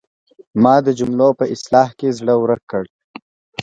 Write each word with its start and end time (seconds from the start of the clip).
ما 0.63 0.75
د 0.85 0.87
جملو 0.99 1.29
په 1.39 1.45
اصلاح 1.53 1.89
کې 1.99 2.07
زړه 2.19 2.33
ورک 2.41 2.61
کړ. 2.71 2.83